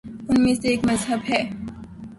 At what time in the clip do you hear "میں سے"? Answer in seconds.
0.43-0.67